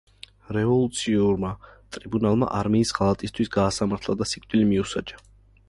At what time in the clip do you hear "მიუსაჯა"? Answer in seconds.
4.75-5.25